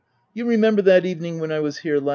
You 0.33 0.47
remember 0.47 0.81
that 0.83 1.05
evening 1.05 1.39
when 1.39 1.51
I 1.51 1.59
was 1.59 1.77
here 1.77 1.99
last?" 1.99 2.09